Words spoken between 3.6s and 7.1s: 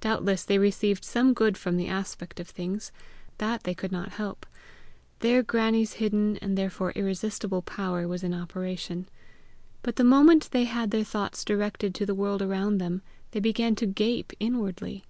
they could not help; there Grannie's hidden, and therefore